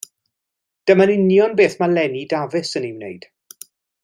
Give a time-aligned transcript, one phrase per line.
[0.91, 3.33] Dyna'n union beth mae Lenni Dafis yn ei wneud.